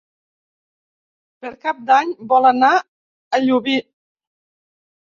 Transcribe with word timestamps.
Per 1.45 1.51
Cap 1.67 1.83
d'Any 1.91 2.15
vol 2.35 2.51
anar 2.55 2.73
a 3.39 3.45
Llubí. 3.47 3.79